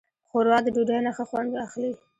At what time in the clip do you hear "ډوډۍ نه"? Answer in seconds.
0.75-1.11